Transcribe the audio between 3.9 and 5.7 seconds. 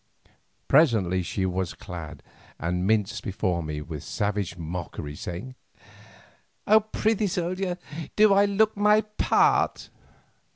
savage mockery, saying: